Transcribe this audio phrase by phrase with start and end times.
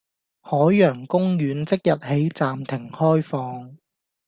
[0.41, 3.77] 海洋公園即日起暫停開放